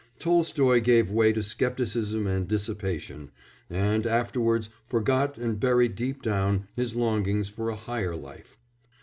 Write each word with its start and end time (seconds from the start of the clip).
Tolstoy 0.17 0.79
gave 0.81 1.11
way 1.11 1.31
to 1.31 1.43
scepticism 1.43 2.25
and 2.25 2.47
dissipation, 2.47 3.29
and 3.69 4.07
afterwards 4.07 4.71
forgot 4.87 5.37
and 5.37 5.59
buried 5.59 5.93
deep 5.93 6.23
down 6.23 6.67
his 6.75 6.95
longings 6.95 7.49
for 7.49 7.69
a 7.69 7.75
higher 7.75 8.15
life. 8.15 8.57